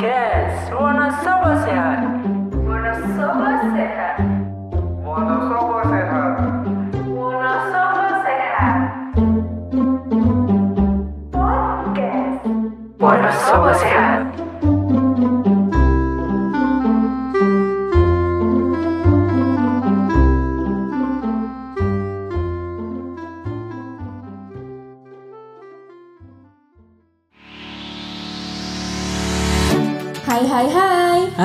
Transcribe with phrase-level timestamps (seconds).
[0.00, 2.00] Podcast Wonosobo Sehat.
[2.64, 4.29] Wonosobo Sehat.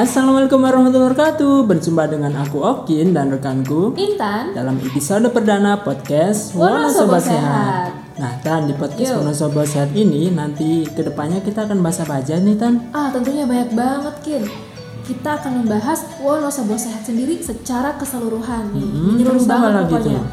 [0.05, 7.09] Assalamualaikum warahmatullahi wabarakatuh Berjumpa dengan aku Okin dan rekanku Intan Dalam episode perdana podcast Wonosobo
[7.09, 7.89] Wonosobo Sehat.
[8.21, 9.25] Nah Tan di podcast Yuk.
[9.25, 13.49] Wonosobo Sehat ini Nanti ke depannya kita akan bahas apa aja nih Tan Ah tentunya
[13.49, 14.43] banyak banget Kin
[15.09, 20.25] Kita akan membahas Wonosobo Sehat sendiri secara keseluruhan Hmm, Menyeluruh banget pokoknya tuh?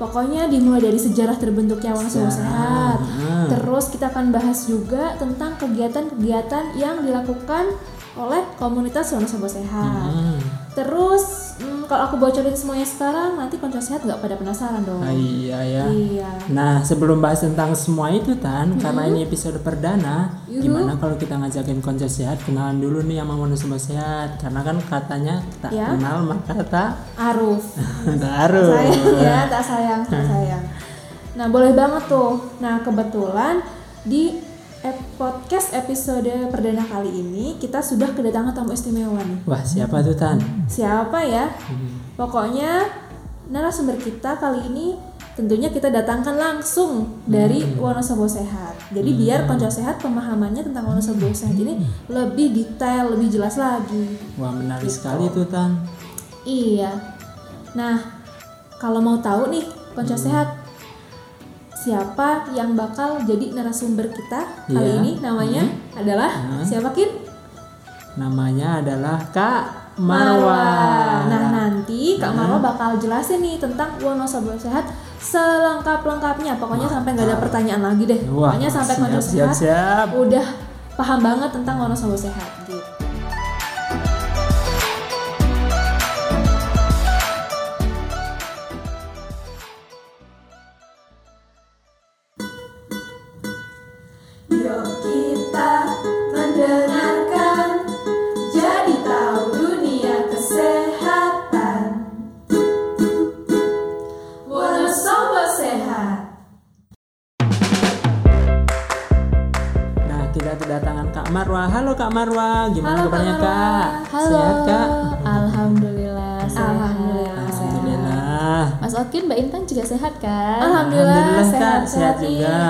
[0.00, 2.40] Pokoknya dimulai dari sejarah terbentuknya Wonosobo Sehat.
[2.40, 3.46] Sehat Hmm.
[3.52, 7.68] Terus kita akan bahas juga tentang kegiatan-kegiatan yang dilakukan
[8.12, 9.86] oleh komunitas Wonosobo Sehat.
[10.10, 10.38] Hmm.
[10.70, 15.02] Terus hmm, kalau aku bocorin semuanya sekarang Nanti konco sehat nggak pada penasaran dong.
[15.02, 15.84] Ah, Iya ya.
[15.90, 16.30] Iya.
[16.50, 20.62] Nah sebelum bahas tentang semua itu Tan Karena ini episode perdana Yuhu.
[20.62, 22.38] Gimana kalau kita ngajakin konco sehat?
[22.42, 25.90] Kenalan dulu nih sama Wonosobo Sehat Karena kan katanya tak Ya.
[25.90, 27.62] kenal maka tak Aruf.
[28.22, 30.64] Taruh sayang ya tak sayang tak sayang.
[31.38, 32.42] Nah boleh banget tuh.
[32.58, 33.62] Nah kebetulan
[34.02, 34.49] di
[35.20, 39.44] podcast episode perdana kali ini kita sudah kedatangan tamu istimewa nih.
[39.44, 40.40] Wah siapa tuh Tan?
[40.64, 41.52] siapa ya?
[42.16, 42.88] Pokoknya
[43.52, 44.96] narasumber kita kali ini
[45.36, 48.76] tentunya kita datangkan langsung dari Wonosobo Sehat.
[48.90, 51.76] Jadi biar konco sehat pemahamannya tentang Wonosobo Sehat ini
[52.08, 54.16] lebih detail lebih jelas lagi.
[54.40, 55.76] Wah menarik sekali tuh Tan.
[56.48, 56.96] Iya.
[57.76, 58.00] Nah,
[58.80, 60.24] kalau mau tahu nih, konco Hmm.
[60.24, 60.48] sehat,
[61.80, 65.00] siapa yang bakal jadi narasumber kita kali Iya.
[65.00, 65.10] ini?
[65.18, 65.62] Namanya
[65.94, 67.08] adalah siapa Kin?
[68.12, 69.62] Namanya adalah Kak
[69.96, 70.64] Marwa.
[71.24, 74.88] Nah, nanti Kak Marwa bakal jelasin nih tentang Wonosobo Sehat
[75.20, 76.56] selengkap-lengkapnya.
[76.56, 78.20] Pokoknya sampai nggak ada pertanyaan lagi deh.
[78.28, 80.06] Wah, Pokoknya sampai siap, siap, sehat siap.
[80.16, 80.46] udah
[80.96, 82.79] paham banget tentang Wonosobo Sehat gitu.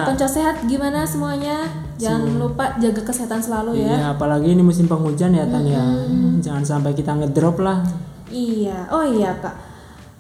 [0.06, 1.68] Konco sehat gimana semuanya?
[2.00, 3.92] Jangan lupa jaga kesehatan selalu ya.
[3.92, 5.84] Iya, apalagi ini musim penghujan ya Tan ya.
[6.40, 7.84] Jangan sampai kita ngedrop lah.
[8.30, 9.52] Iya, oh iya kak.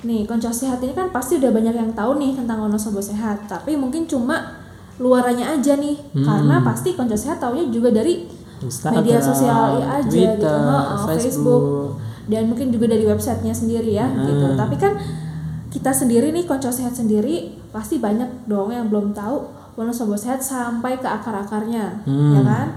[0.04, 3.44] Nih, konco sehat ini kan pasti udah banyak yang tahu nih tentang Wonosobo Sehat.
[3.48, 4.60] Tapi mungkin cuma
[4.96, 6.24] luarannya aja nih, Hmm.
[6.24, 8.28] karena pasti konco sehat taunya juga dari
[8.60, 11.16] Instagram, media sosial aja Twitter, gitu, Heeh, Facebook.
[11.16, 11.62] Facebook,
[12.28, 14.46] dan mungkin juga dari websitenya sendiri ya, gitu.
[14.56, 14.92] Tapi kan
[15.72, 19.46] kita sendiri nih konco sehat sendiri pasti banyak dong yang belum tahu
[19.78, 22.36] Wonosobo Sehat sampai ke akar-akarnya, Hmm.
[22.36, 22.68] ya kan?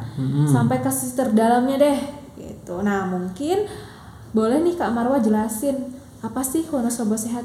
[0.45, 1.99] Sampai ke sisi terdalamnya deh,
[2.37, 2.79] gitu.
[2.79, 3.65] Nah mungkin
[4.31, 7.43] boleh nih Kak Marwa jelasin apa sih Wonosobo Sehat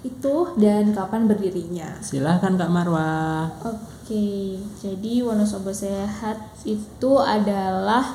[0.00, 1.98] itu dan kapan berdirinya?
[2.00, 3.44] Silahkan Kak Marwa.
[3.66, 8.14] Oke, jadi Wonosobo Sehat itu adalah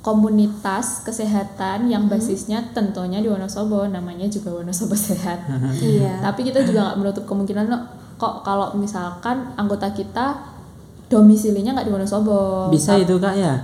[0.00, 5.44] komunitas kesehatan yang basisnya tentunya di Wonosobo, namanya juga Wonosobo Sehat.
[5.84, 6.20] iya.
[6.24, 7.82] Tapi kita juga nggak menutup kemungkinan loh,
[8.16, 10.40] kok kalau misalkan anggota kita
[11.12, 12.72] domisilinya nggak di Wonosobo.
[12.72, 13.54] Bisa itu Kak ya?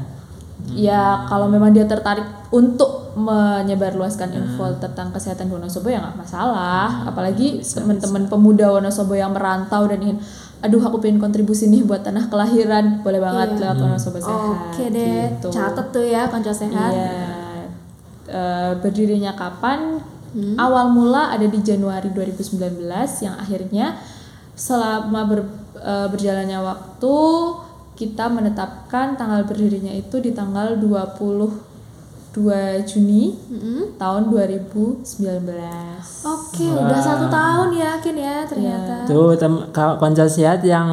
[0.77, 7.09] Ya kalau memang dia tertarik untuk menyebarluaskan info tentang kesehatan di Wonosobo ya nggak masalah.
[7.09, 10.21] Apalagi teman-teman pemuda Wonosobo yang merantau dan ingin,
[10.65, 14.73] aduh aku pengen kontribusi nih buat tanah kelahiran, boleh banget lewat Wonosobo Sehat.
[14.73, 15.49] Oke deh, gitu.
[15.53, 16.93] catet tuh ya konco sehat.
[16.93, 17.13] Iya.
[18.27, 20.01] Eh, berdirinya kapan?
[20.37, 23.97] Awal mula ada di Januari 2019 yang akhirnya
[24.53, 25.49] selama ber-
[25.81, 27.17] eh, berjalannya waktu
[27.97, 30.77] kita menetapkan tanggal berdirinya itu di tanggal
[32.37, 33.33] 22 Juni
[33.97, 35.01] tahun 2019.
[36.23, 39.09] Oke, udah satu tahun ya, Kin ya ternyata.
[39.09, 40.85] Tuh tem kalau konco sehat yang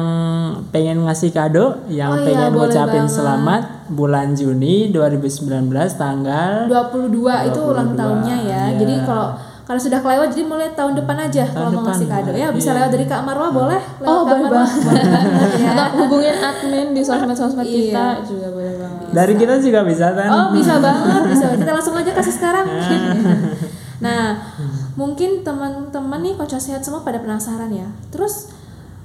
[0.72, 3.12] pengen ngasih kado, yang Oh iya, pengen boleh ngucapin banget.
[3.12, 3.62] selamat
[3.92, 7.12] bulan Juni 2019 tanggal 22
[7.52, 8.62] itu ulang 22, tahunnya ya.
[8.72, 8.78] iya.
[8.80, 9.28] Jadi kalau
[9.64, 12.68] karena sudah kelewat jadi mulai tahun depan aja kalau mau depan, ngasih kado ya bisa
[12.68, 12.76] iya.
[12.76, 14.64] lewat dari Kak Marwa boleh lewat Oh, Kak boleh Marwa.
[15.60, 15.72] ya.
[15.74, 17.76] Atau hubungin admin di sosmed-sosmed Iya.
[17.80, 18.63] kita juga boleh.
[19.14, 20.28] Dari kita juga bisa kan?
[20.28, 21.46] Oh bisa banget, bisa.
[21.54, 22.66] Kita langsung aja kasih sekarang.
[24.04, 24.34] nah,
[24.98, 27.86] mungkin teman-teman nih kocok sehat semua pada penasaran ya.
[28.10, 28.50] Terus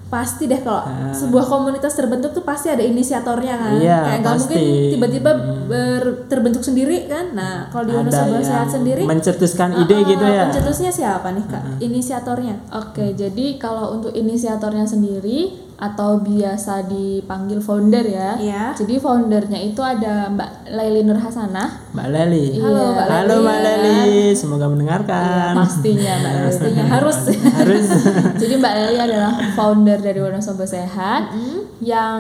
[0.10, 3.72] pasti deh kalau sebuah komunitas terbentuk tuh pasti ada inisiatornya kan.
[3.78, 4.60] Iya, Kayak nggak mungkin
[4.98, 5.32] tiba-tiba
[5.70, 7.38] ber- terbentuk sendiri kan.
[7.38, 10.50] Nah, kalau di Wonosobo yang Sehat sendiri mencetuskan uh, ide uh, gitu ya.
[10.50, 11.64] Pencetusnya siapa nih Kak?
[11.78, 12.56] Inisiatornya.
[12.74, 18.36] Oke, jadi kalau untuk inisiatornya sendiri atau biasa dipanggil founder ya.
[18.36, 18.64] Iya.
[18.76, 21.96] Jadi foundernya itu ada Mbak Laili Nur Hasanah.
[21.96, 22.60] Mbak Leli.
[22.60, 23.44] Halo, Mbak Halo Leli.
[23.48, 25.56] Mbak Leli, semoga mendengarkan.
[25.56, 26.48] Pastinya Mbak Leli.
[26.52, 27.18] Pastinya harus.
[27.56, 27.88] Harus.
[28.44, 31.32] Jadi Mbak Leli adalah founder dari Wonosobo Sehat
[31.80, 32.20] yang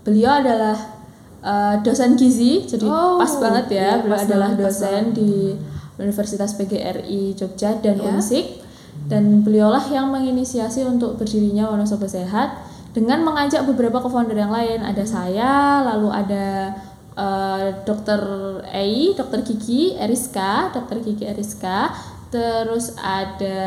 [0.00, 0.76] beliau adalah
[1.44, 3.76] uh, dosen gizi, jadi Oh, pas banget ya.
[3.76, 5.52] iya, beliau adalah dosen di
[6.00, 8.16] Universitas PGRI Jogja dan Iya.
[8.16, 8.46] Unsik.
[9.08, 14.80] Dan beliaulah yang menginisiasi untuk berdirinya Wonosobo Sehat dengan mengajak beberapa co-founder yang lain.
[14.80, 16.46] Ada saya, lalu ada
[17.18, 18.20] uh, Dokter
[18.72, 21.92] Ei, Dokter Kiki Eriska, Dokter Kiki Eriska,
[22.32, 23.60] terus ada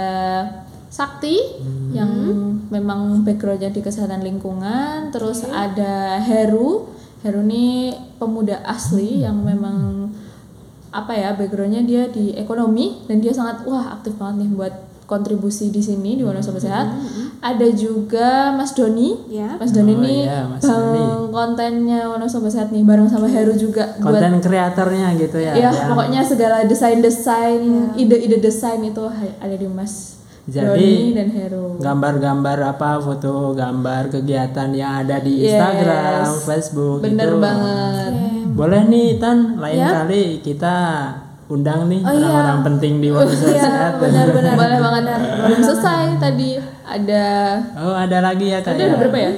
[0.91, 1.39] Sakti
[1.95, 2.11] yang
[2.67, 6.91] memang backgroundnya di kesehatan lingkungan, terus ada Heru,
[7.23, 10.11] Heru ini pemuda asli yang memang
[10.91, 14.73] apa ya backgroundnya dia di ekonomi dan dia sangat wah aktif banget nih buat
[15.11, 16.87] kontribusi di sini di Wonosobo Sehat.
[17.41, 19.27] Ada juga Mas Doni.
[19.27, 19.57] Ya.
[19.57, 21.03] Mas Doni Oh ini iya, Mas bang Doni.
[21.29, 25.51] kontennya Wonosobo Sehat nih bareng sama Heru juga buat Konten kreatornya gitu ya.
[25.51, 27.59] Iya, yang- pokoknya segala desain-desain,
[27.93, 29.03] ide-ide desain itu
[29.35, 31.77] ada di Mas Jadi, Doni dan Heru.
[31.77, 35.53] gambar-gambar apa foto gambar kegiatan yang ada di Yes.
[35.53, 37.37] Instagram, Facebook Bener gitu.
[37.37, 38.11] banget.
[38.51, 39.89] Boleh nih Tan, lain Ya.
[39.97, 40.75] kali kita
[41.51, 42.23] undang nih Oh, iya.
[42.23, 43.93] orang-orang penting di Wonosobo Sehat.
[43.97, 44.55] Benar-benar.
[44.55, 45.03] Boleh banget.
[45.41, 46.49] Belum selesai tadi
[46.81, 47.25] ada
[47.75, 48.95] Oh, ada lagi ya Kak ada ya?
[48.95, 49.31] berapa ya?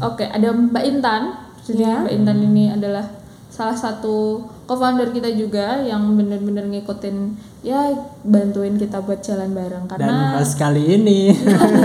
[0.00, 1.22] Oke, ada Mbak Intan.
[1.62, 2.00] Jadi Ya.
[2.00, 3.04] Mbak Intan ini adalah
[3.48, 7.16] salah satu co-founder kita juga yang bener-bener ngikutin
[7.60, 7.90] ya
[8.22, 11.34] bantuin kita buat jalan bareng Dan karena host kali ini.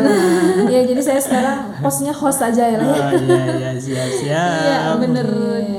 [0.63, 3.01] Iya, jadi saya sekarang hostnya host aja ya lah ya.
[3.01, 4.49] oh iya iya siap-siap.
[4.61, 5.27] Iya bener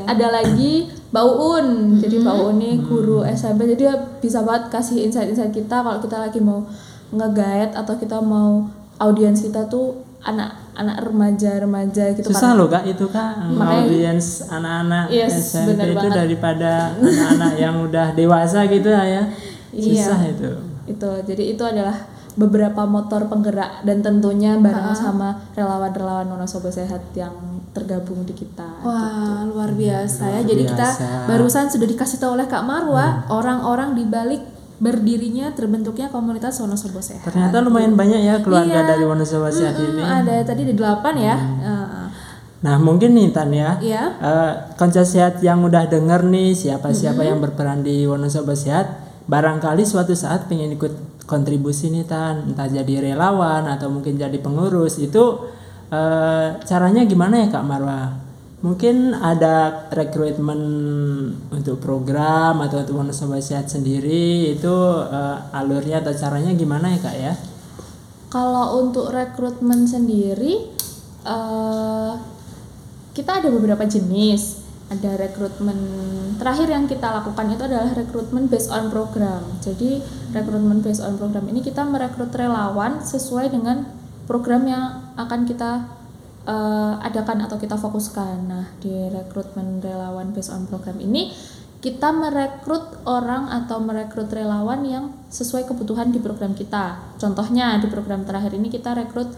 [0.05, 1.67] Ada lagi Mbak Uun
[1.97, 6.19] Jadi Mbak Uun ini guru SMP Jadi dia bisa banget kasih insight-insight kita Kalau kita
[6.19, 6.67] lagi mau
[7.09, 8.67] nge-guide Atau kita mau
[8.99, 15.05] audiens kita tuh Anak-anak remaja-remaja gitu Susah kan loh kak itu kak Makanya- audiens anak-anak
[15.07, 16.17] Yes, SMP itu banget.
[16.17, 19.23] daripada anak-anak yang udah dewasa gitu lah ya.
[19.71, 20.33] Susah Iya.
[20.33, 20.51] itu.
[20.89, 21.93] Itu Jadi itu adalah
[22.35, 27.35] beberapa motor penggerak Dan tentunya bareng sama relawan-relawan Wonosobo Sehat Yang
[27.71, 30.41] tergabung di kita Wah, luar biasa ya.
[30.41, 30.89] Luar Jadi kita
[31.27, 34.43] barusan sudah dikasih tahu oleh Kak Marwa, orang-orang di balik
[34.75, 37.23] berdirinya terbentuknya komunitas Wonosobo Sehat.
[37.25, 38.91] Ternyata lumayan banyak ya keluarga Iya.
[38.91, 40.03] dari Wonosobo Sehat Hmm, ini.
[40.03, 41.37] ada tadi ada delapan ya.
[41.39, 42.07] Heeh.
[42.61, 44.03] Nah mungkin nih Tan ya, Iya.
[44.19, 48.89] eh, konco sehat yang udah denger nih siapa-siapa yang berperan di Wonosobo Sehat,
[49.27, 55.01] barangkali suatu saat pengen ikut kontribusi nih Tan, entah jadi relawan atau mungkin jadi pengurus
[55.01, 55.49] itu
[55.89, 58.25] eh, caranya gimana ya Kak Marwa?
[58.65, 60.61] Mungkin ada rekrutmen
[61.53, 64.77] untuk program atau untuk Wonosobo Sehat sendiri itu
[65.09, 67.35] eh, alurnya atau caranya gimana ya Kak ya?
[68.33, 70.73] Kalau untuk rekrutmen sendiri,
[71.25, 72.13] eh,
[73.15, 74.64] kita ada beberapa jenis.
[74.85, 75.79] Ada rekrutmen
[76.37, 79.41] terakhir yang kita lakukan itu adalah rekrutmen based on program.
[79.65, 80.05] Jadi
[80.37, 83.89] rekrutmen based on program ini kita merekrut relawan sesuai dengan
[84.29, 84.85] program yang
[85.17, 85.89] akan kita
[86.45, 88.37] eh, adakan atau kita fokuskan.
[88.45, 91.33] Nah di rekrutmen relawan based on program ini
[91.85, 97.17] kita merekrut orang atau merekrut relawan yang sesuai kebutuhan di program kita.
[97.21, 99.29] Contohnya di program terakhir ini kita rekrut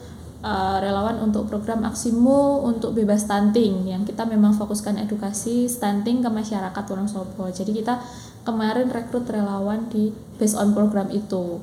[0.43, 6.29] uh, relawan untuk program Aksimu untuk bebas stunting yang kita memang fokuskan edukasi stunting ke
[6.29, 7.49] masyarakat Wonosobo.
[7.53, 8.01] Jadi kita
[8.43, 11.61] kemarin rekrut relawan di based on program itu.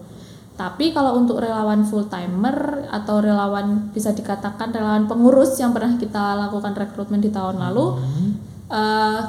[0.54, 6.38] Tapi kalau untuk relawan full timer atau relawan bisa dikatakan relawan pengurus yang pernah kita
[6.38, 7.98] lakukan rekrutmen di tahun lalu,
[8.70, 9.22] eh,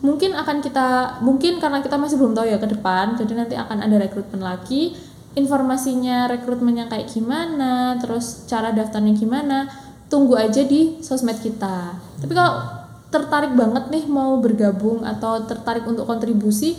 [0.00, 3.84] mungkin akan kita mungkin karena kita masih belum tahu ya ke depan jadi nanti akan
[3.84, 4.96] ada rekrutmen lagi
[5.38, 9.70] informasinya rekrutmennya kayak gimana terus cara daftarnya gimana
[10.10, 11.94] tunggu aja di sosmed kita.
[12.18, 12.66] Tapi kalau
[13.10, 16.78] tertarik banget nih mau bergabung atau tertarik untuk kontribusi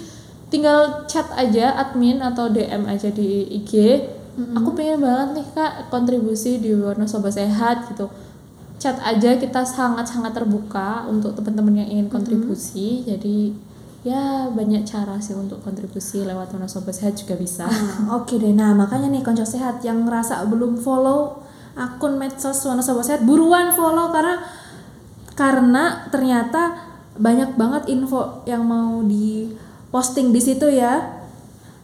[0.51, 4.03] tinggal chat aja admin atau DM aja di IG
[4.55, 8.07] aku pengen banget nih kak kontribusi di Wonosobo Sehat gitu.
[8.81, 13.53] Chat aja kita sangat-sangat terbuka untuk teman-teman yang ingin kontribusi jadi
[14.01, 17.69] ya banyak cara sih untuk kontribusi lewat Wonosobo Sehat juga bisa.
[17.69, 21.45] Nah, Oke deh, nah makanya nih konco sehat yang ngerasa belum follow
[21.77, 24.41] akun medsos Wonosobo Sehat buruan follow karena
[25.37, 26.75] karena ternyata
[27.15, 29.53] banyak banget info yang mau di
[29.93, 31.21] posting di situ ya.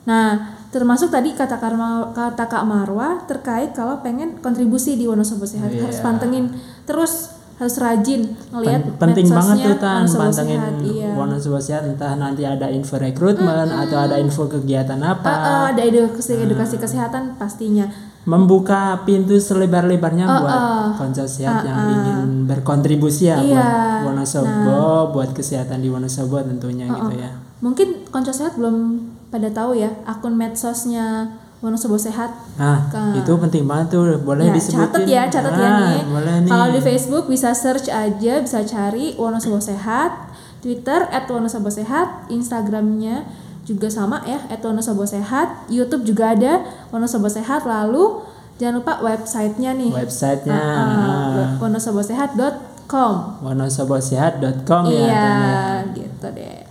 [0.09, 5.69] Nah, termasuk tadi kata Karma, kata Kak Marwa terkait kalau pengen kontribusi di Wonosobo Sehat
[5.69, 5.85] Iya.
[5.85, 6.49] harus pantengin
[6.89, 11.09] terus harus rajin ngelihat Pen- penting banget tuh tan pantengin Sehat, iya.
[11.11, 15.81] Wonosobo Sehat entah nanti ada info rekrutmen atau ada info kegiatan apa Ah, ah, ada
[15.81, 17.89] edukasi edukasi kesehatan pastinya.
[18.23, 20.87] membuka pintu selebar-lebarnya Ah, buat ah.
[20.93, 23.55] konco sehat yang ingin berkontribusi ya Iya.
[23.55, 29.73] buat Wonosobo buat kesehatan di Wonosobo tentunya gitu ya Mungkin konco sehat belum pada tahu
[29.73, 31.25] ya akun medsosnya
[31.57, 32.29] Wonosobo Sehat.
[32.55, 36.01] nah Ka- itu penting banget tuh boleh Ya, disebutin catat ya, catat ya Ah, nih.
[36.05, 42.29] boleh nih Kalau di Facebook bisa search aja, bisa cari Wonosobo Sehat, Twitter @wonosobo sehat,
[42.29, 43.25] Instagramnya
[43.63, 47.63] juga sama ya @wonosobo sehat, YouTube juga ada Wonosobo Sehat.
[47.63, 48.21] Lalu
[48.55, 49.91] jangan lupa websitenya nih.
[49.93, 53.13] websitenya Ah, ah, wonosobosehat.com.
[53.41, 55.59] wonosobosehat.com ya Iya, ya.
[55.93, 56.66] gitu deh.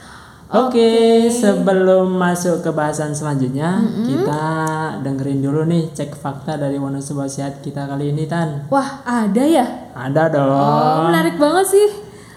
[0.46, 4.44] Oke, sebelum masuk ke bahasan selanjutnya, kita
[5.02, 8.70] dengerin dulu nih cek fakta dari Wonosobo Sehat kita kali ini Tan.
[8.70, 9.90] Wah, ada ya?
[9.90, 10.46] Ada dong.
[10.46, 11.88] Oh, menarik banget sih.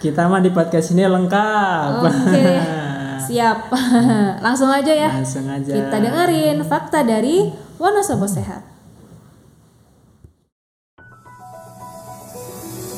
[0.02, 1.90] Kita mah di podcast ini lengkap.
[2.02, 2.46] Oke,
[3.30, 3.70] siap.
[4.46, 5.14] Langsung aja ya.
[5.14, 5.70] Langsung aja.
[5.70, 7.46] Kita dengerin fakta dari
[7.78, 8.66] Wonosobo Sehat.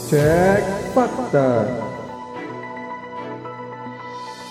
[0.08, 1.91] Cek fakta.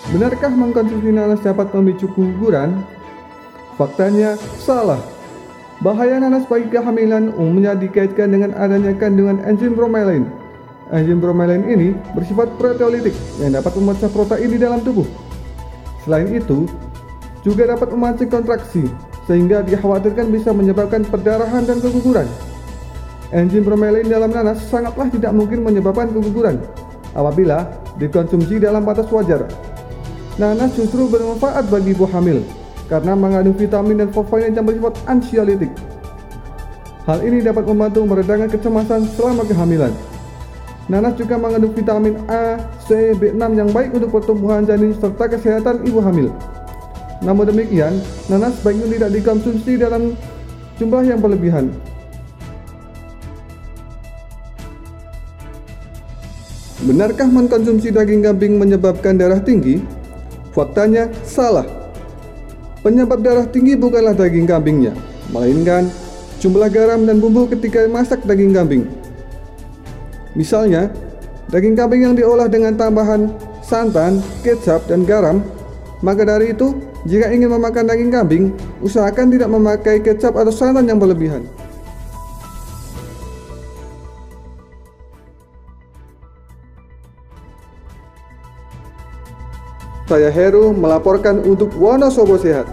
[0.09, 2.81] Benarkah mengkonsumsi nanas dapat memicu keguguran?
[3.77, 4.97] Faktanya salah.
[5.85, 10.25] Bahaya nanas bagi kehamilan umumnya dikaitkan dengan adanya kandungan enzim bromelain.
[10.89, 15.05] Enzim bromelain ini bersifat proteolitik yang dapat memecah protein di dalam tubuh.
[16.01, 16.65] Selain itu,
[17.45, 18.89] juga dapat memancing kontraksi
[19.29, 22.25] sehingga dikhawatirkan bisa menyebabkan perdarahan dan keguguran.
[23.29, 26.57] Enzim bromelain dalam nanas sangatlah tidak mungkin menyebabkan keguguran
[27.15, 29.47] apabila dikonsumsi dalam batas wajar.
[30.39, 32.39] Nanas justru bermanfaat bagi ibu hamil
[32.87, 35.71] karena mengandung vitamin dan flavonoid yang bersifat ansiolitik.
[37.03, 39.91] Hal ini dapat membantu meredakan kecemasan selama kehamilan.
[40.87, 45.99] Nanas juga mengandung vitamin A, C, B6 yang baik untuk pertumbuhan janin serta kesehatan ibu
[46.03, 46.31] hamil.
[47.21, 50.17] Namun demikian, nanas baiknya tidak dikonsumsi dalam
[50.81, 51.69] jumlah yang berlebihan.
[56.81, 60.00] Benarkah mengkonsumsi daging kambing menyebabkan darah tinggi?
[60.51, 61.63] Faktanya salah.
[62.81, 64.91] Penyebab darah tinggi bukanlah daging kambingnya,
[65.29, 65.87] melainkan
[66.41, 68.83] jumlah garam dan bumbu ketika masak daging kambing.
[70.33, 70.89] Misalnya,
[71.53, 73.29] daging kambing yang diolah dengan tambahan
[73.61, 75.45] santan, kecap, dan garam,
[76.01, 76.73] maka dari itu,
[77.05, 78.43] jika ingin memakan daging kambing,
[78.81, 81.45] usahakan tidak memakai kecap atau santan yang berlebihan.
[90.11, 92.67] Saya Heru melaporkan untuk Wonosobo Sehat.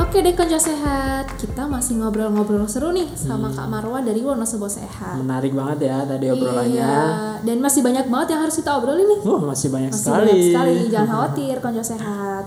[0.00, 5.22] Oke deh konco sehat, kita masih ngobrol-ngobrol seru nih sama Kak Marwa dari Wonosobo Sehat.
[5.22, 6.82] Menarik banget ya tadi obrolannya.
[6.82, 6.98] Iya,
[7.46, 9.20] dan masih banyak banget yang harus kita obrolin nih.
[9.22, 10.26] Wah, masih banyak Masih sekali.
[10.26, 12.44] banyak sekali, jangan khawatir konco sehat.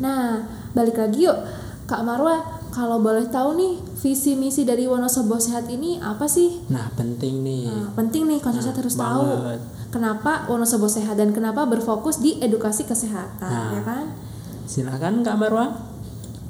[0.00, 1.36] Nah, balik lagi yuk.
[1.84, 6.66] Kak Marwa, kalau boleh tahu nih visi misi dari Wonosobo Sehat ini apa sih?
[6.74, 7.70] Nah, penting nih.
[7.70, 9.22] Nah, penting nih konco sehat harus tahu
[9.94, 13.78] kenapa Wonosobo Sehat dan kenapa berfokus di edukasi kesehatan, Nah.
[13.78, 14.04] ya kan?
[14.66, 15.70] Silakan Kak Marwa.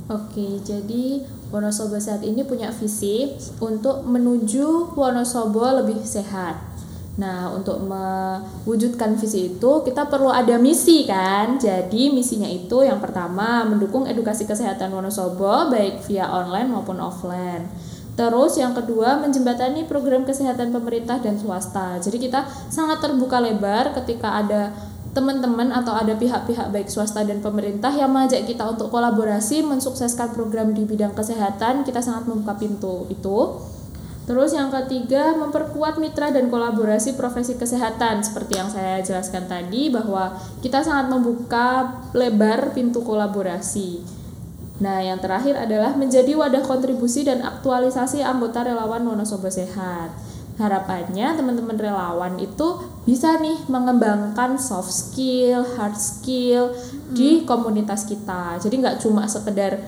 [0.08, 3.28] Oke, jadi Wonosobo Sehat ini punya visi
[3.60, 6.73] untuk menuju Wonosobo lebih sehat.
[7.14, 11.54] Nah, untuk mewujudkan visi itu kita perlu ada misi kan.
[11.62, 17.71] Jadi misinya itu yang pertama mendukung edukasi kesehatan Wonosobo baik via online maupun offline.
[18.14, 21.99] Terus yang kedua menjembatani program kesehatan pemerintah dan swasta.
[21.99, 24.71] Jadi kita sangat terbuka lebar ketika ada
[25.14, 30.75] teman-teman atau ada pihak-pihak baik swasta dan pemerintah yang mengajak kita untuk kolaborasi mensukseskan program
[30.75, 33.62] di bidang kesehatan, kita sangat membuka pintu itu.
[34.24, 40.32] Terus yang ketiga, memperkuat mitra dan kolaborasi profesi kesehatan seperti yang saya jelaskan tadi bahwa
[40.64, 44.00] kita sangat membuka lebar pintu kolaborasi.
[44.80, 50.10] Nah, yang terakhir adalah menjadi wadah kontribusi dan aktualisasi anggota relawan Wonosobo Sehat.
[50.54, 56.72] Harapannya teman-teman relawan itu bisa nih mengembangkan soft skill, hard skill
[57.12, 58.56] di komunitas kita.
[58.62, 59.82] Jadi nggak cuma sekedar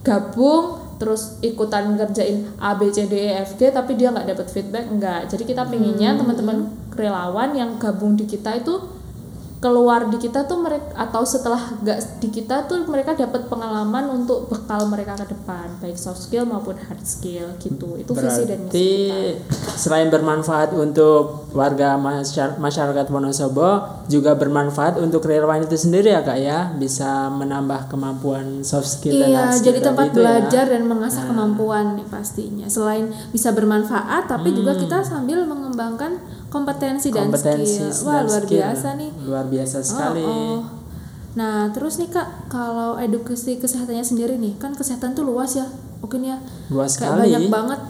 [0.00, 4.46] gabung terus ikutan ngerjain A B C D E F G tapi dia nggak dapat
[4.52, 8.99] feedback enggak jadi kita pinginnya teman-teman relawan yang gabung di kita itu
[9.60, 14.48] keluar di kita tuh mereka atau setelah gak di kita tuh mereka dapat pengalaman untuk
[14.48, 18.00] bekal mereka ke depan baik soft skill maupun hard skill gitu.
[18.00, 18.88] Itu visi dan misi Berarti
[19.36, 19.76] kita.
[19.76, 26.40] selain bermanfaat untuk warga masyar- masyarakat Wonosobo juga bermanfaat untuk relawan itu sendiri ya kak
[26.40, 26.72] ya?
[26.80, 30.14] Bisa menambah kemampuan soft skill dan Iya, hard skill jadi tempat ya.
[30.16, 32.64] belajar dan mengasah kemampuan nih pastinya.
[32.64, 36.16] Selain bisa bermanfaat, tapi juga kita sambil mengembangkan
[36.50, 37.30] kompetensi, Hmm.
[37.30, 38.04] kompetensi dan skill.
[38.04, 38.58] Wah, dan luar skill.
[38.58, 39.10] biasa nih.
[39.22, 40.60] luar biasa sekali Oh, oh.
[41.30, 45.66] Nah, terus nih Kak, kalau edukasi kesehatannya sendiri nih, kan kesehatan tuh luas ya.
[46.00, 46.42] Mungkin ya.
[46.68, 47.80] luas Kayak sekali banyak banget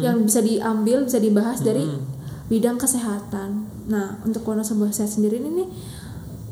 [0.00, 1.84] yang bisa diambil, bisa dibahas dari
[2.46, 3.68] bidang kesehatan.
[3.86, 5.68] Nah, untuk Wonosobo Sehat sendiri ini nih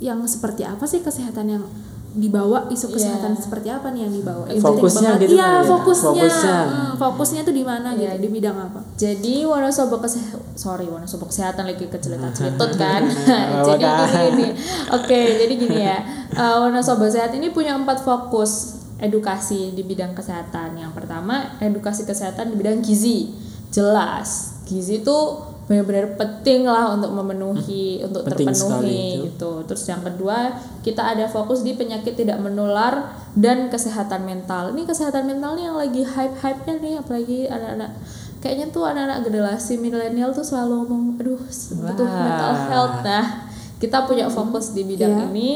[0.05, 1.65] yang seperti apa sih kesehatan yang
[2.13, 4.45] dibawa isu kesehatan seperti apa nih yang dibawa?
[4.47, 5.21] Yang penting Fokusnya banget.
[5.23, 5.61] gitu Iya, ya?
[5.67, 6.05] fokusnya.
[6.07, 6.59] Fokusnya.
[6.63, 8.13] Hmm, fokusnya tuh di mana Iya.
[8.13, 8.21] gitu?
[8.21, 8.81] Di bidang apa?
[8.95, 13.05] Jadi Wonosobo kesehatan, sorry Wonosobo kesehatan lagi keceletan celitut kan.
[13.05, 14.49] Apa, jadi gini, gini.
[14.91, 15.99] Oke, jadi gini ya.
[16.33, 20.81] Eh, Wonosobo sehat ini punya empat fokus edukasi di bidang kesehatan.
[20.81, 23.37] Yang pertama edukasi kesehatan di bidang gizi.
[23.69, 25.19] Jelas, gizi itu
[25.67, 29.25] benar-benar penting lah untuk memenuhi, untuk Penting sekali terpenuhi itu.
[29.35, 29.53] gitu.
[29.67, 30.37] Terus yang kedua
[30.87, 34.71] kita ada fokus di penyakit tidak menular dan kesehatan mental.
[34.73, 37.91] Ini kesehatan mental nih yang lagi hype-hype-nya nih, apalagi anak-anak
[38.47, 41.43] kayaknya tuh anak-anak generasi milenial tuh selalu ngomong, aduh
[41.83, 42.23] butuh Wah.
[42.23, 42.97] mental health.
[43.03, 43.51] Nah,
[43.83, 45.27] kita punya fokus di bidang Iya.
[45.35, 45.51] ini.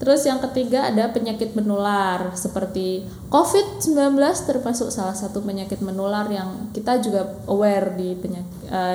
[0.00, 4.16] Terus yang ketiga ada penyakit menular seperti COVID-19
[4.48, 8.48] termasuk salah satu penyakit menular yang kita juga aware di penyakit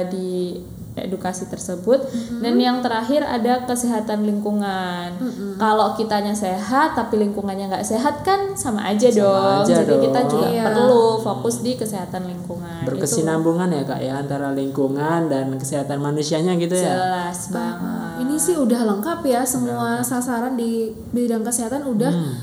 [0.10, 0.58] di
[0.96, 2.08] edukasi tersebut.
[2.40, 5.12] Dan yang terakhir ada kesehatan lingkungan.
[5.56, 9.62] Kalau kitanya sehat tapi lingkungannya nggak sehat kan sama aja dong.
[9.62, 10.32] aja jadi kita dong.
[10.32, 10.64] juga Iya.
[10.66, 16.56] perlu fokus di kesehatan lingkungan Itu berkesinambungan ya kak ya antara lingkungan dan kesehatan manusianya
[16.56, 16.96] gitu ya?
[16.96, 18.24] Jelas banget.
[18.24, 22.36] Ini sih udah lengkap ya semua sasaran di bidang kesehatan udah Hmm.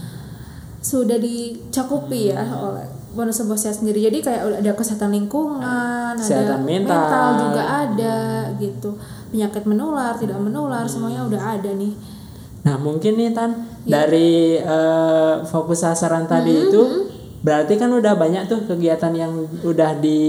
[0.78, 4.00] sudah dicakupi ya oleh Wonosobo Sehat sendiri.
[4.00, 7.28] Jadi kayak ada kesehatan lingkungan, Kesehatan ada mental.
[7.38, 8.16] juga ada
[8.56, 8.90] gitu.
[9.28, 11.92] Penyakit menular, tidak menular, semuanya udah ada nih.
[12.62, 13.50] Nah mungkin nih Tan
[13.82, 14.06] Iya.
[14.06, 16.82] dari eh, fokus sasaran tadi itu
[17.42, 20.20] berarti kan udah banyak tuh kegiatan yang udah di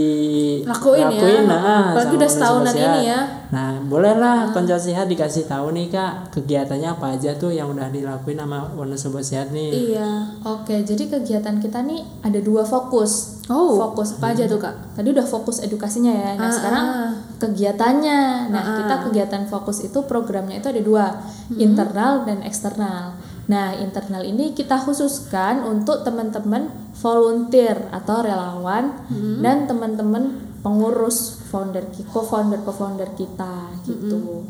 [0.66, 1.46] Lakuin ya.
[1.46, 2.90] nah, Apalagi sama udah setahunan Sehat.
[2.90, 3.20] ini ya.
[3.50, 8.36] Nah bolehlah konco sehat dikasih tahu nih kak kegiatannya apa aja tuh yang udah dilakuin
[8.36, 9.94] sama Wonosobo Sehat nih.
[9.94, 10.42] Iya.
[10.44, 13.46] Oke, jadi kegiatan kita nih ada dua fokus.
[13.46, 14.74] Oh, fokus apa aja tuh kak?
[14.96, 16.32] Tadi udah fokus edukasinya ya.
[16.34, 17.12] Nah, Ah, sekarang ah.
[17.38, 18.20] kegiatannya.
[18.50, 19.02] Nah, Ah, kita ah.
[19.06, 21.06] kegiatan fokus itu programnya itu ada dua,
[21.52, 21.60] Hmm.
[21.60, 23.14] internal dan eksternal.
[23.44, 29.40] Nah, internal ini kita khususkan untuk teman-teman volunteer atau relawan Hmm.
[29.40, 30.24] dan teman-teman
[30.64, 34.48] pengurus founder co-founder co-founder kita gitu.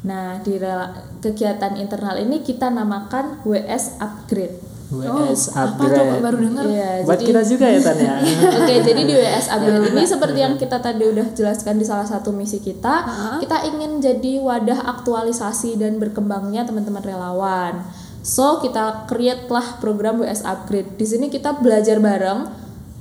[0.00, 4.54] Nah, di rela- kegiatan internal ini kita namakan WS Upgrade.
[4.88, 6.22] WS Oh, apa tuh upgrade.
[6.22, 6.64] Baru dengar?
[6.64, 8.14] Iya, Buat jadi- kita juga ya Tan ya.
[8.56, 12.30] Oke, jadi di WS Upgrade ini seperti yang kita tadi udah jelaskan di salah satu
[12.30, 12.94] misi kita,
[13.36, 17.82] kita ingin jadi wadah aktualisasi dan berkembangnya teman-teman relawan.
[18.20, 20.98] So, kita create lah program WS Upgrade.
[20.98, 22.50] Di sini kita belajar bareng,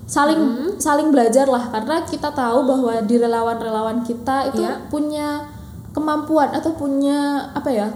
[0.07, 0.39] saling
[0.79, 4.87] saling belajar lah karena kita tahu bahwa di relawan-relawan kita itu Iya.
[4.87, 5.27] punya
[5.91, 7.89] kemampuan atau punya apa ya?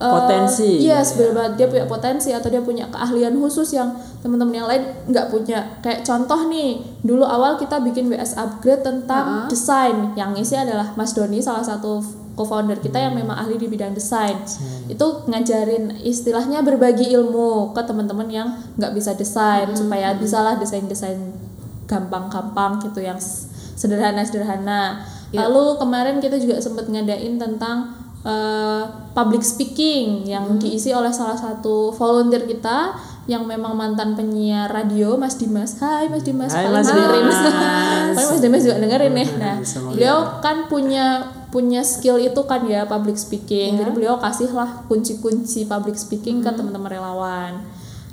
[0.00, 0.80] eh, Potensi.
[0.80, 3.92] Iya, bener banget dia punya potensi atau dia punya keahlian khusus yang
[4.24, 5.76] teman-teman yang lain nggak punya.
[5.84, 10.16] Kayak contoh nih, dulu awal kita bikin WS upgrade tentang desain.
[10.16, 12.00] Yang isi adalah Mas Doni salah satu
[12.40, 14.40] co-founder kita yang memang ahli di bidang desain.
[14.88, 18.48] Itu ngajarin istilahnya berbagi ilmu ke teman-teman yang
[18.80, 21.20] nggak bisa desain supaya bisalah desain-desain
[21.84, 23.20] gampang-gampang gitu yang
[23.76, 25.04] sederhana-sederhana.
[25.36, 27.92] Lalu kemarin kita juga sempat ngadain tentang
[28.24, 32.96] eh, public speaking yang diisi oleh salah satu volunteer kita
[33.28, 35.76] yang memang mantan penyiar radio Mas Dimas.
[35.78, 37.22] Hai Mas Dimas, Hai, paling Mas dengerin.
[37.22, 37.38] Dimas.
[38.16, 39.28] Paling Mas Dimas juga dengerin nih.
[39.38, 39.92] Nah, Semoga.
[39.94, 41.06] beliau kan punya
[41.50, 43.74] punya skill itu kan ya public speaking.
[43.74, 47.52] Jadi beliau kasihlah kunci-kunci public speaking ke teman-teman relawan.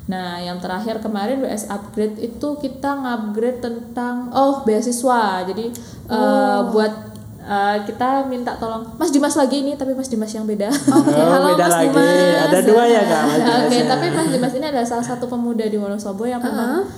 [0.04, 5.44] Nah, yang terakhir kemarin WS upgrade itu kita ngupgrade tentang oh beasiswa.
[5.44, 5.68] Jadi
[6.08, 6.92] eh, buat
[7.38, 10.72] eh, kita minta tolong Mas Dimas lagi ini tapi Mas Dimas yang beda.
[10.98, 11.88] Oke, Oh, halo beda Mas lagi.
[11.90, 12.40] Dimas.
[12.42, 13.22] Ada dua ya kak.
[13.22, 13.84] Mas Dimas Oke, ya?
[13.86, 16.88] tapi Mas Dimas ini adalah salah satu pemuda di Wonosobo yang memang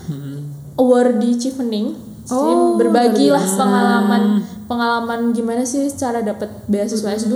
[0.76, 1.98] awardee chevening.
[2.22, 4.22] Jadi Oh, berbagilah pengalaman
[4.70, 7.34] pengalaman gimana sih cara dapat beasiswa S2,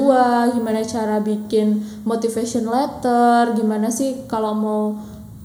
[0.55, 4.83] gimana cara bikin motivation letter, gimana sih kalau mau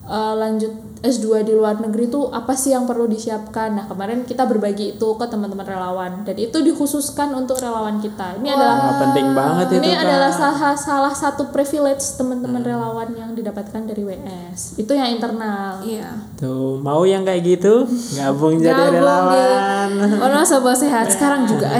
[0.06, 3.72] uh, lanjut S2 di luar negeri tuh apa sih yang perlu disiapkan.
[3.72, 8.36] Nah, kemarin kita berbagi itu ke teman-teman relawan dan itu dikhususkan untuk relawan kita.
[8.44, 13.32] Ini adalah Wah, penting banget itu ini adalah salah salah satu privilege teman-teman relawan yang
[13.32, 14.76] didapatkan dari WS.
[14.76, 15.80] Itu yang internal.
[15.88, 16.12] Iya.
[16.36, 17.88] Tuh, mau yang kayak gitu
[18.20, 19.90] gabung jadi Gabung relawan.
[19.96, 21.80] di Ono Sobo Sehat sekarang juga.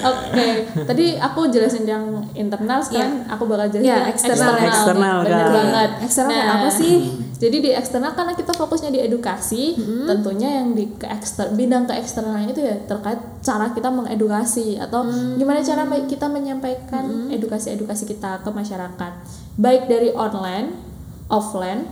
[0.00, 0.48] Oke,
[0.84, 4.54] tadi aku jelasin yang internal, sekarang aku bakal jelasin Iya, yang eksternal.
[4.54, 4.68] eksternal.
[4.68, 5.16] Eksternal.
[5.22, 5.52] Bener Kak.
[5.52, 5.90] banget.
[6.02, 6.94] Eksternal Nah, apa sih?
[7.38, 11.94] Jadi di eksternal karena kita fokusnya di edukasi, tentunya yang di ke ekster, bidang ke
[11.94, 18.50] eksternalnya itu ya terkait cara kita mengedukasi atau gimana cara kita menyampaikan edukasi-edukasi kita ke
[18.50, 19.12] masyarakat,
[19.54, 20.74] baik dari online,
[21.28, 21.86] offline,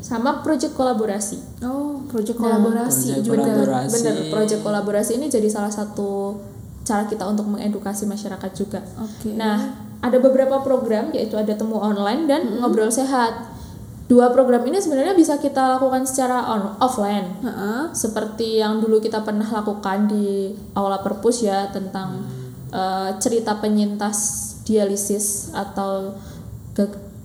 [0.00, 1.60] sama proyek kolaborasi.
[1.60, 3.42] Oh, proyek Nah, kolaborasi proyek juga.
[3.42, 3.92] kolaborasi.
[3.92, 6.38] Bener, proyek kolaborasi ini jadi salah satu
[6.84, 8.80] cara kita untuk mengedukasi masyarakat juga.
[8.98, 9.36] Oke.
[9.36, 13.52] Nah, ada beberapa program yaitu ada temu online dan ngobrol sehat.
[14.10, 17.30] Dua program ini sebenarnya bisa kita lakukan secara on offline.
[17.46, 17.94] Heeh.
[17.94, 22.26] Seperti yang dulu kita pernah lakukan di Aula Perpus ya tentang
[22.74, 24.18] eh, cerita penyintas
[24.66, 26.18] dialisis atau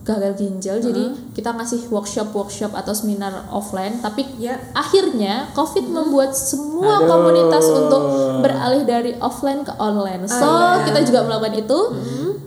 [0.06, 0.78] gagal ginjal.
[0.78, 4.62] Jadi kita ngasih workshop-workshop atau seminar offline, tapi Ya.
[4.78, 7.10] akhirnya COVID membuat semua Aduh.
[7.10, 8.02] komunitas untuk
[8.46, 10.30] beralih dari offline ke online.
[10.30, 10.86] So, iya.
[10.86, 11.80] kita juga melakukan itu.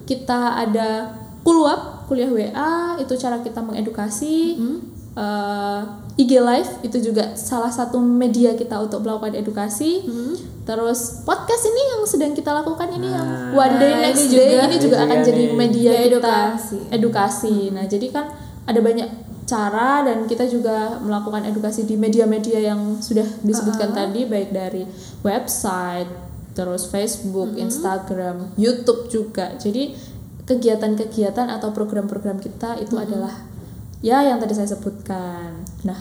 [0.07, 4.57] Kita ada kuluap, kuliah WA, itu cara kita mengedukasi.
[5.18, 5.81] Eh,
[6.14, 10.07] IG Live itu juga salah satu media kita untuk melakukan edukasi.
[10.62, 14.46] Terus podcast ini yang sedang kita lakukan ini yang One Day Nah, Next ini Day
[14.54, 16.78] juga- ini juga ini akan juga jadi media Ya, kita edukasi.
[16.92, 17.57] edukasi.
[17.74, 18.24] Nah, jadi kan
[18.62, 19.09] ada banyak
[19.42, 24.85] cara dan kita juga melakukan edukasi di media-media yang sudah disebutkan tadi baik dari
[25.24, 26.07] website,
[26.52, 29.57] terus Facebook, Instagram, YouTube juga.
[29.57, 29.96] Jadi
[30.44, 33.33] kegiatan-kegiatan atau program-program kita itu adalah
[34.00, 35.50] ya yang tadi saya sebutkan.
[35.82, 35.98] Nah,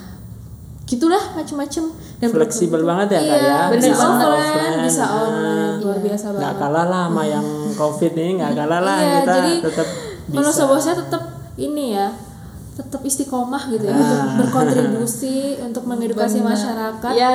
[0.84, 1.84] gitulah macam-macam
[2.18, 3.60] dan Fleksibel banget ya kak Iya, ya.
[3.68, 4.28] bener Bisa banget.
[4.28, 4.80] offline.
[4.82, 6.06] bisa online, luar Iya.
[6.06, 6.62] biasa Nggak banget.
[6.62, 9.88] kalah lah sama yang covid ini nggak kalah lah Iya, kita jadi tetap
[10.28, 10.60] Kalau bisa.
[10.60, 11.24] Sobo Sehat tetap
[11.56, 12.08] ini ya,
[12.74, 14.00] tetap istiqomah gitu ya, Ah.
[14.00, 16.50] untuk berkontribusi untuk mengedukasi Benar.
[16.54, 17.14] masyarakat.
[17.14, 17.34] Ya,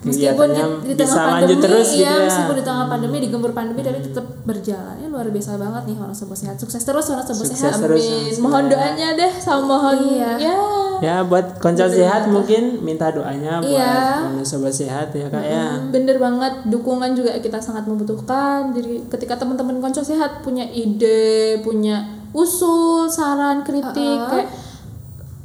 [0.00, 2.24] Meskipun di, di tengah bisa pandemi, lanjut terus gitu iya, ya.
[2.24, 4.96] meskipun di tengah pandemi digempur pandemi tapi tetap berjalan.
[4.96, 6.56] Ya luar biasa banget nih orang Sobo Sehat.
[6.56, 7.76] Sukses terus orang Sobo Sukses Sehat.
[7.84, 8.00] terus.
[8.00, 8.32] amin.
[8.40, 10.32] Mohon doanya deh sama mohon Iya.
[10.40, 10.56] ya.
[11.00, 14.32] Ya buat konco sehat mungkin minta doanya buat Iya.
[14.32, 15.80] Anu sobat sehat ya kak ya.
[15.92, 18.72] Bener banget, dukungan juga kita sangat membutuhkan.
[18.72, 24.48] Jadi ketika teman-teman konco sehat punya ide, punya usul, saran, kritik, kayak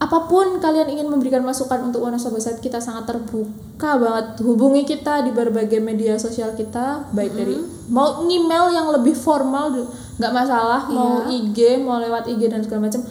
[0.06, 4.38] apa pun kalian ingin memberikan masukan untuk Wonosobo Sehat, kita sangat terbuka banget.
[4.46, 7.58] Hubungi kita di berbagai media sosial kita, baik dari
[7.90, 9.74] mau email yang lebih formal,
[10.22, 13.02] nggak masalah, mau IG, mau lewat IG dan segala macam.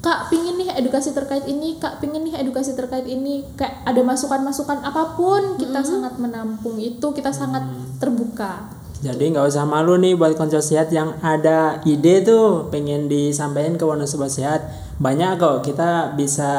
[0.00, 4.80] Kak, pingin nih edukasi terkait ini, Kak, pingin nih edukasi terkait ini, kayak ada masukan-masukan
[4.82, 7.62] apa pun, kita sangat menampung itu, kita sangat
[8.02, 8.80] terbuka.
[9.00, 13.84] Jadi nggak usah malu nih buat konco sehat yang ada ide tuh pengen disampaikan ke
[13.84, 14.89] Wonosobo Sehat.
[15.00, 16.50] Banyak kok kita bisa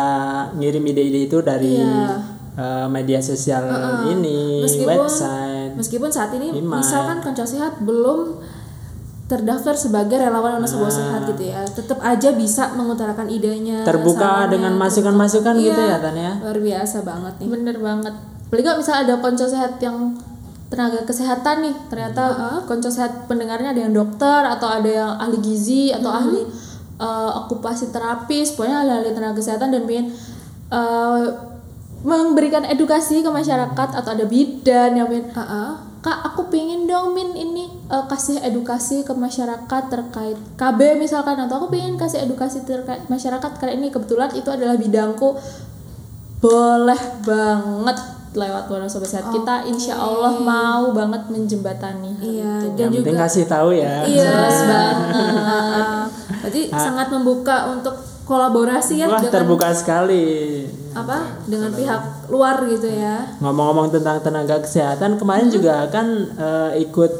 [0.51, 2.17] ngirim ide-ide itu dari Iya.
[2.51, 3.63] eh, media sosial
[4.07, 5.71] ini, Meskipun website.
[5.73, 6.81] meskipun saat ini Email.
[6.81, 8.41] misalkan Konco Sehat belum
[9.25, 10.91] terdaftar sebagai relawan Wonosobo Ah.
[10.91, 11.63] Sehat gitu ya.
[11.63, 13.79] Tetap aja bisa mengutarakan idenya.
[13.81, 16.31] Terbuka sarannya, dengan masukan-masukan gitu Iya, ya Tan ya.
[16.41, 17.47] Luar biasa banget nih.
[17.47, 18.13] Bener banget.
[18.43, 19.97] Apalagi kalau misalnya ada konco sehat yang
[20.67, 22.23] tenaga kesehatan nih, ternyata
[22.65, 26.43] konco sehat pendengarnya ada yang dokter atau ada yang ahli gizi atau ahli
[27.01, 30.13] eh, okupasi terapis, pokoknya ahli-ahli tenaga kesehatan dan ingin
[30.69, 31.25] eh,
[32.01, 35.71] memberikan edukasi ke masyarakat atau ada bidan yang ingin Heeh.
[36.01, 41.61] Kak, aku pingin dong Min ini eh, kasih edukasi ke masyarakat terkait KB misalkan atau
[41.61, 45.37] aku pingin kasih edukasi terkait masyarakat karena ini kebetulan itu adalah bidangku.
[46.41, 49.27] Boleh banget lewat Wonosobo Sehat.
[49.27, 52.15] Kita insya Allah mau banget menjembatani.
[52.17, 52.67] Iya, itu.
[52.71, 53.93] dan Yang penting juga kasih tahu ya.
[54.03, 54.23] Iya.
[54.25, 54.97] Jelas banget.
[55.11, 56.03] Heeh.
[56.41, 60.63] Berarti sangat membuka untuk kolaborasi ya Wah dengan terbuka sekali.
[60.91, 61.39] apa?
[61.43, 63.23] Dengan pihak luar gitu ya.
[63.39, 65.55] Ngomong-ngomong tentang tenaga kesehatan kemarin Hmm.
[65.55, 67.11] juga kan eh, ikut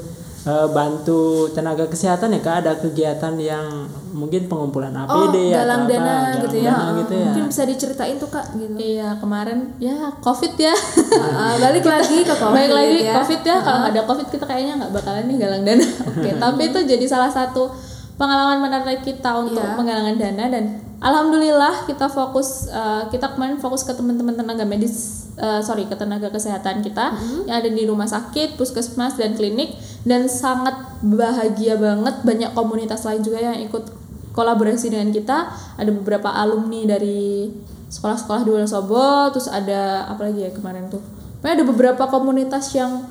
[0.44, 3.66] eh, bantu tenaga kesehatan ya kak ada kegiatan yang
[4.12, 6.72] mungkin pengumpulan Oh, APD galang atau dana apa, gitu ya.
[6.72, 7.26] dana gitu ya.
[7.28, 8.76] Mungkin bisa diceritain tuh Kak gitu.
[8.76, 10.76] Iya kemarin ya COVID ya.
[10.76, 13.14] Heeh, balik lagi ke COVID Baik lagi ya.
[13.18, 13.56] COVID ya.
[13.60, 15.86] Kalau nggak ada COVID kita kayaknya nggak bakalan nih galang dana.
[16.10, 17.72] Oke, tapi itu jadi salah satu
[18.14, 19.74] pengalaman menarik kita untuk Iya.
[19.74, 20.64] menggalangan dana dan
[21.02, 24.96] alhamdulillah kita fokus eh, kita kemarin fokus ke teman-teman tenaga medis
[25.36, 30.26] eh, sorry ke tenaga kesehatan kita yang ada di rumah sakit, puskesmas dan klinik dan
[30.26, 30.74] sangat
[31.06, 33.90] bahagia banget banyak komunitas lain juga yang ikut
[34.32, 35.52] kolaborasi dengan kita.
[35.78, 37.52] Ada beberapa alumni dari
[37.92, 41.04] sekolah-sekolah di Wonosobo terus ada apa lagi ya kemarin tuh
[41.44, 43.04] Pokoknya ada beberapa komunitas yang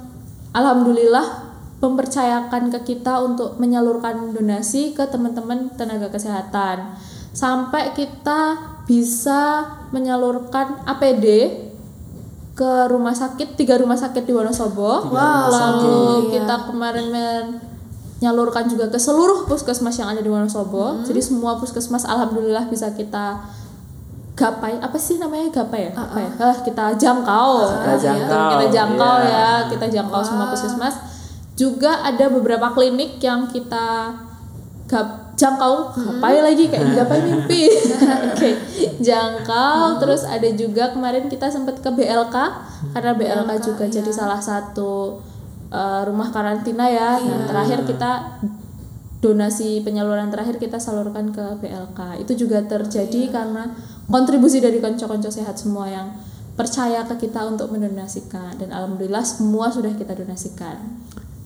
[0.57, 1.51] alhamdulillah
[1.83, 6.97] mempercayakan ke kita untuk menyalurkan donasi ke teman-teman tenaga kesehatan
[7.35, 11.27] sampai kita bisa menyalurkan APD
[12.61, 15.09] ke rumah sakit tiga rumah sakit di Wonosobo.
[15.49, 21.01] Lalu kita kemarin menyalurkan juga ke seluruh puskesmas yang ada di Wonosobo.
[21.09, 23.41] Jadi semua puskesmas alhamdulillah bisa kita
[24.37, 24.77] gapai.
[24.77, 25.49] Apa sih namanya?
[25.65, 25.93] Gapai ya?
[25.97, 26.31] Apa ya?
[26.37, 27.53] Hah, kita jangkau.
[27.65, 29.33] Kita jangkau, kita jangkau iya.
[29.33, 29.49] ya.
[29.73, 30.95] Kita jangkau semua puskesmas.
[31.57, 34.13] Juga ada beberapa klinik yang kita
[34.85, 36.69] gap, jangkau gapai lagi?
[36.69, 37.73] Kayak gapai mimpi
[38.37, 38.51] oke
[39.01, 42.37] jangkau terus ada juga kemarin kita sempat ke BLK
[42.93, 45.25] karena BLK juga jadi salah satu
[45.73, 47.17] eh, rumah karantina ya.
[47.17, 48.41] Nah, terakhir kita
[49.21, 53.69] donasi penyaluran terakhir kita salurkan ke BLK itu juga terjadi karena
[54.09, 56.09] kontribusi dari konco-konco sehat semua yang
[56.57, 58.57] percaya ke kita untuk mendonasikan.
[58.57, 61.01] Dan alhamdulillah semua sudah kita donasikan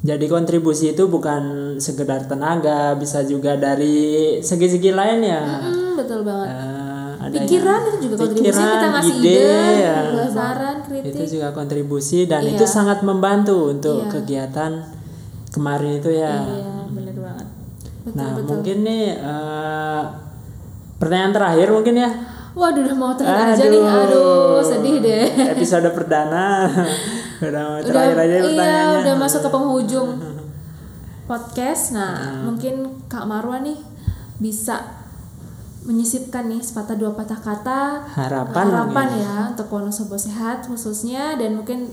[0.05, 1.43] Jadi kontribusi itu bukan
[1.79, 5.41] sekedar tenaga, bisa juga dari segi-segi lain ya.
[5.41, 6.49] Hmm, betul banget.
[6.53, 9.97] Eh, adanya Pikiran itu juga kontribusi pikiran, kita ngasih ide, ide, ya.
[10.29, 11.09] saran, kritik.
[11.09, 12.53] itu juga kontribusi dan Iya.
[12.53, 14.85] itu sangat membantu untuk kegiatan
[15.49, 16.35] kemarin itu ya.
[16.43, 17.47] iya bener banget
[18.13, 20.03] nah mungkin nih eh,
[20.99, 22.11] pertanyaan terakhir mungkin ya
[22.55, 23.83] Waduh, udah mau terakhir aja nih.
[23.83, 25.27] Aduh, sedih deh.
[25.51, 26.71] episode perdana
[27.43, 28.99] udah terakhir aja iya, pertanyaannya.
[29.03, 30.11] udah masuk ke penghujung
[31.25, 31.97] podcast.
[31.97, 33.81] Nah, mungkin Kak Marwa nih
[34.39, 35.05] bisa
[35.85, 38.09] menyisipkan nih sepatah dua patah kata.
[38.09, 41.93] Harapan harapan ya untuk Wonosobo sehat khususnya dan mungkin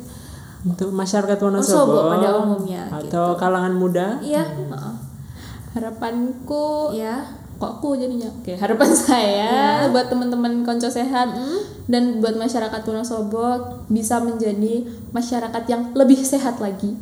[0.64, 4.22] untuk masyarakat Wonosobo Wonosobo pada umumnya, atau kalangan muda.
[4.22, 4.96] Iya, heeh.
[5.72, 7.24] harapanku ya,
[7.58, 8.30] kok aku jadinya?
[8.30, 11.32] Oke harapan saya buat teman-teman konco sehat
[11.89, 16.94] dan buat masyarakat Wonosobo bisa menjadi masyarakat yang lebih sehat lagi.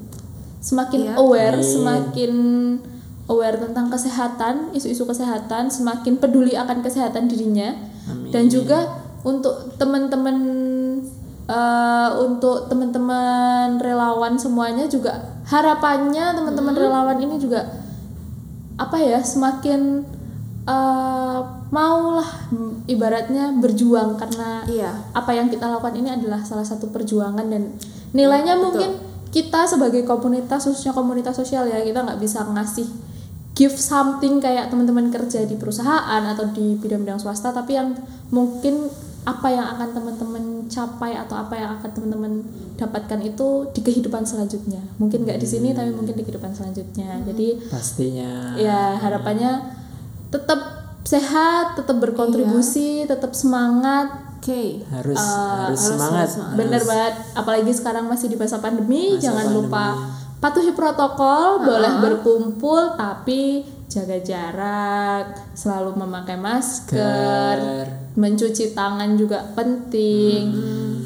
[0.60, 2.34] Semakin aware semakin
[3.32, 7.76] aware tentang kesehatan isu-isu kesehatan semakin peduli akan kesehatan dirinya.
[8.30, 8.90] Dan juga
[9.22, 10.38] untuk teman-teman
[11.50, 17.66] eh, untuk teman-teman relawan semuanya juga harapannya teman-teman relawan ini juga
[18.80, 20.08] apa ya semakin
[20.66, 22.26] eh, maulah
[22.90, 24.92] ibaratnya berjuang karena Iya.
[25.14, 27.78] apa yang kita lakukan ini adalah salah satu perjuangan dan
[28.14, 28.98] nilainya mungkin
[29.30, 32.90] kita sebagai komunitas khususnya komunitas sosial ya kita nggak bisa ngasih
[33.54, 37.94] give something kayak teman-teman kerja di perusahaan atau di bidang-bidang swasta tapi yang
[38.34, 38.90] mungkin
[39.28, 42.42] apa yang akan teman-teman capai atau apa yang akan teman-teman
[42.80, 44.80] dapatkan itu di kehidupan selanjutnya.
[44.98, 47.20] Mungkin nggak di sini tapi mungkin di kehidupan selanjutnya.
[47.28, 48.56] Jadi pastinya.
[48.56, 49.76] ya harapannya
[50.32, 50.79] tetap
[51.10, 54.30] sehat tetap berkontribusi tetap semangat.
[54.40, 54.86] Oke.
[54.88, 56.28] harus Eh, harus semangat.
[56.56, 57.14] bener banget.
[57.34, 65.26] Apalagi sekarang masih di masa pandemi jangan lupa patuhi protokol boleh berkumpul tapi jaga jarak
[65.58, 67.58] selalu memakai masker
[68.16, 70.54] mencuci tangan juga penting.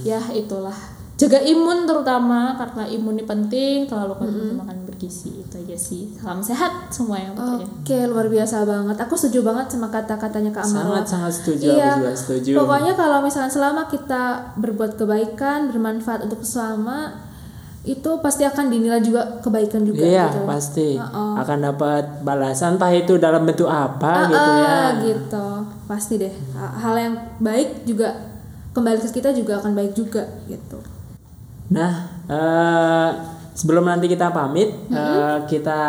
[0.03, 5.77] Ya itulah jaga imun terutama karena imun ini penting terlalu konsumsi makanan bergizi itu aja
[5.77, 8.97] sih salam sehat semua yang Oke, luar biasa banget.
[8.97, 10.99] Aku setuju banget sama kata-katanya Kak Amarwa.
[10.99, 11.85] sangat sangat setuju Iya.
[11.85, 14.23] aku juga setuju Pokoknya kalau misalnya selama kita
[14.57, 17.13] berbuat kebaikan, bermanfaat untuk sesama,
[17.83, 20.47] itu pasti akan dinilai juga kebaikan juga iya gitu.
[20.47, 20.95] pasti
[21.35, 25.47] akan dapat balasan entah itu dalam bentuk apa gitu ya gitu.
[25.85, 26.33] Pasti deh.
[26.55, 28.15] Ha- Hal yang baik juga
[28.71, 30.79] kembali ke kita juga akan baik juga gitu.
[31.71, 31.93] Nah,
[32.27, 33.09] eh,
[33.55, 35.79] sebelum nanti kita pamit, eh, kita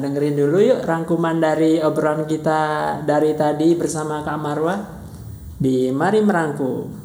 [0.00, 2.60] dengerin dulu yuk rangkuman dari obrolan kita
[3.06, 4.74] dari tadi bersama Kak Marwa
[5.60, 7.00] di Mari Merangkum.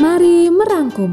[0.00, 1.12] Mari merangkum.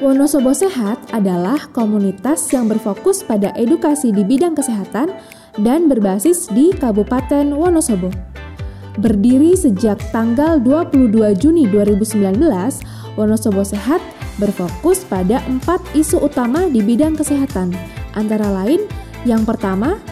[0.00, 5.12] Wonosobo Sehat adalah komunitas yang berfokus pada edukasi di bidang kesehatan
[5.60, 8.29] dan berbasis di Kabupaten Wonosobo.
[8.98, 12.42] Berdiri sejak tanggal 22 Juni 2019,
[13.14, 14.02] Wonosobo Sehat
[14.42, 17.70] berfokus pada empat isu utama di bidang kesehatan,
[18.18, 18.82] antara lain
[19.22, 20.02] yang pertama,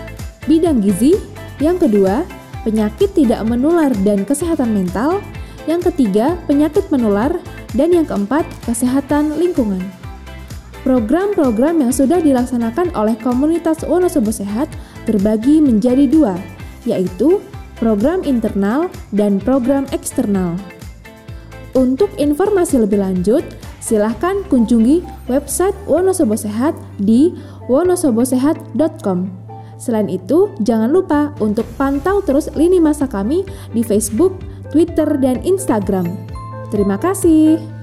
[0.47, 1.19] bidang gizi,
[1.59, 2.23] yang kedua,
[2.63, 5.19] penyakit tidak menular dan kesehatan mental,
[5.67, 7.35] yang ketiga, penyakit menular,
[7.75, 9.83] dan yang keempat, kesehatan lingkungan.
[10.87, 14.71] Program-program yang sudah dilaksanakan oleh komunitas Wonosobo Sehat
[15.03, 16.39] terbagi menjadi dua,
[16.87, 17.43] yaitu
[17.79, 20.59] program internal dan program eksternal.
[21.79, 23.47] Untuk informasi lebih lanjut,
[23.79, 27.33] silahkan kunjungi website Wonosobo Sehat di
[27.71, 29.31] wonosobosehat.com.
[29.79, 34.35] Selain itu, jangan lupa untuk pantau terus lini masa kami di Facebook,
[34.75, 36.11] Twitter, dan Instagram.
[36.75, 37.78] Terima kasih.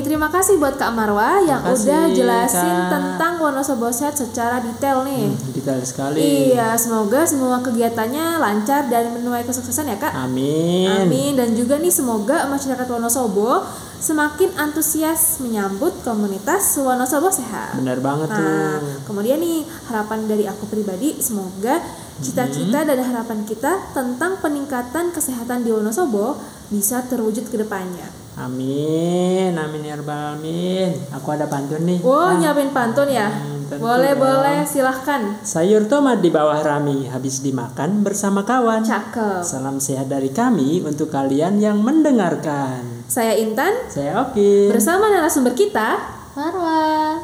[0.00, 2.90] Terima kasih buat Kak Marwa yang kasih, udah jelasin Kak.
[2.90, 5.28] tentang Wonosobo Sehat secara detail nih.
[5.52, 6.52] Detail sekali.
[6.52, 10.12] Iya, semoga semua kegiatannya lancar dan menuai kesuksesan ya Kak.
[10.16, 10.88] Amin.
[10.88, 13.64] Amin dan juga nih semoga masyarakat Wonosobo
[14.00, 17.76] semakin antusias menyambut komunitas Wonosobo Sehat.
[17.76, 19.04] Benar banget Nah, tuh.
[19.04, 21.76] kemudian nih harapan dari aku pribadi semoga
[22.20, 26.36] cita-cita dan harapan kita tentang peningkatan kesehatan di Wonosobo
[26.68, 28.08] bisa terwujud ke depannya.
[28.36, 29.52] Amin.
[29.52, 30.90] Amin ya rabbal alamin.
[31.10, 31.98] Aku ada pantun nih.
[32.00, 33.26] Wow, Ah, nyiapin pantun ya?
[33.26, 34.22] Hmm, tentu boleh, dong.
[34.22, 35.20] boleh, silahkan.
[35.40, 38.80] Sayur tomat di bawah rami habis dimakan bersama kawan.
[38.80, 39.42] Cakep.
[39.42, 43.02] Salam sehat dari kami untuk kalian yang mendengarkan.
[43.06, 44.70] Saya Intan, Saya Oki.
[44.70, 45.98] bersama narasumber kita,
[46.32, 47.18] Marwa.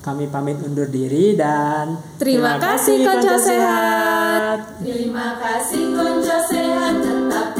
[0.00, 4.80] Kami pamit undur diri dan Terima kasih, Konco Sehat.
[4.80, 7.59] Terima kasih konco sehat tetap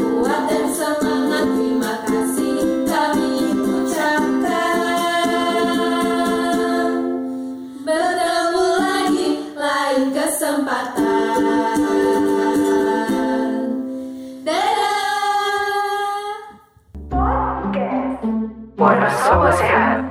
[18.81, 20.10] Dadah Wonosobo Sehat.